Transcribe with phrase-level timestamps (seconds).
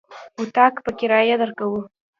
[0.41, 1.81] اطاق په کرايه درکوو.